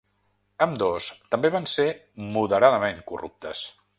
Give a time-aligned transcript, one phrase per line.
[0.65, 1.87] Ambdós també van ser
[2.39, 3.65] moderadament corruptes.